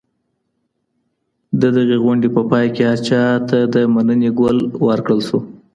[1.61, 5.39] د دغي غونډې په پای کي هر چا ته د مننې ګل ورکړل سو.